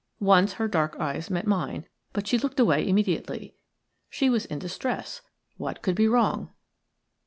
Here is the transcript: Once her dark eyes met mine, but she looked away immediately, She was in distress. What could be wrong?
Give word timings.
Once 0.19 0.53
her 0.53 0.67
dark 0.67 0.95
eyes 0.99 1.29
met 1.29 1.45
mine, 1.45 1.85
but 2.11 2.25
she 2.25 2.39
looked 2.39 2.59
away 2.59 2.89
immediately, 2.89 3.53
She 4.09 4.31
was 4.31 4.45
in 4.45 4.57
distress. 4.57 5.21
What 5.57 5.83
could 5.83 5.93
be 5.95 6.07
wrong? 6.07 6.49